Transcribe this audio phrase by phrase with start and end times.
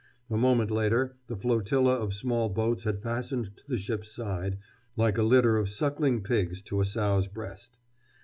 [0.31, 4.57] A moment later the flotilla of small boats had fastened to the ship's side,
[4.95, 7.77] like a litter of suckling pigs to a sow's breast.